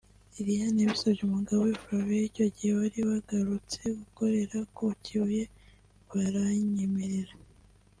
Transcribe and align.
Liliane 0.35 0.79
yabisabye 0.81 1.21
umugabo 1.25 1.61
we 1.67 1.73
Fravien 1.81 2.25
icyo 2.29 2.45
gihe 2.55 2.71
wari 2.79 2.97
waragarutse 3.07 3.79
gukorera 3.99 4.57
ku 4.75 4.83
Kibuye 5.03 5.43
baranyemerera 6.09 7.33